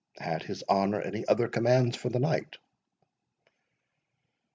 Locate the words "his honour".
0.41-0.99